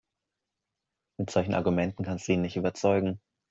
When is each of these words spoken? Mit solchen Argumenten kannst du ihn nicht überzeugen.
Mit 1.19 1.29
solchen 1.29 1.53
Argumenten 1.53 2.03
kannst 2.03 2.27
du 2.27 2.31
ihn 2.31 2.41
nicht 2.41 2.55
überzeugen. 2.55 3.19